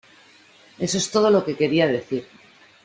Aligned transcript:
Eso 0.79 0.97
es 0.97 1.11
todo 1.11 1.29
lo 1.29 1.45
que 1.45 1.55
quería 1.55 1.85
decir. 1.85 2.27